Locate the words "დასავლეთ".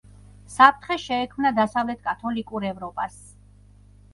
1.59-2.01